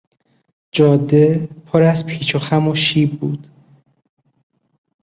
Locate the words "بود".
3.19-3.47